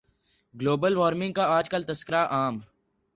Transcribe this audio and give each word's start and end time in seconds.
global 0.53 0.93
warming 0.97 1.33
کا 1.33 1.45
آج 1.57 1.69
کل 1.69 1.83
تذکرہ 1.83 2.25
عام 2.35 2.59